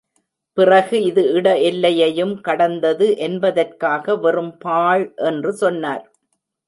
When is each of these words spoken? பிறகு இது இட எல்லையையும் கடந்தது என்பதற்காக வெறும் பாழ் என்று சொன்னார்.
பிறகு 0.57 0.95
இது 1.03 1.23
இட 1.33 1.47
எல்லையையும் 1.61 2.33
கடந்தது 2.41 3.07
என்பதற்காக 3.19 4.15
வெறும் 4.17 4.53
பாழ் 4.57 5.05
என்று 5.25 5.53
சொன்னார். 5.53 6.03